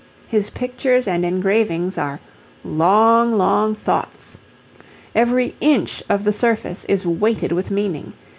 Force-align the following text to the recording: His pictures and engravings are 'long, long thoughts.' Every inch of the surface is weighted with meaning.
His 0.27 0.49
pictures 0.49 1.07
and 1.07 1.23
engravings 1.23 1.95
are 1.95 2.19
'long, 2.63 3.37
long 3.37 3.75
thoughts.' 3.75 4.39
Every 5.13 5.53
inch 5.61 6.01
of 6.09 6.23
the 6.23 6.33
surface 6.33 6.85
is 6.85 7.05
weighted 7.05 7.51
with 7.51 7.69
meaning. 7.69 8.13